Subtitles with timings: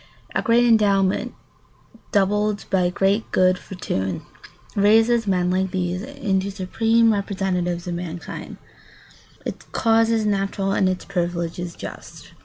[0.33, 1.35] A great endowment,
[2.11, 4.23] doubled by great good fortune,
[4.75, 8.57] raises men like these into supreme representatives of mankind.
[9.41, 12.31] [Sidenote: Its causes natural and its privileges just.